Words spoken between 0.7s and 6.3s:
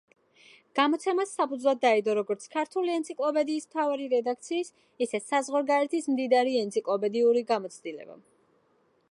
გამოცემას საფუძვლად დაედო როგორც ქართული ენციკლოპედიის მთავარი რედაქციის, ისე საზღვარგარეთის